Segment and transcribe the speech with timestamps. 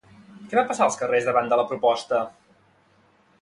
[0.45, 2.23] Què va passar als carrers davant de la proposta?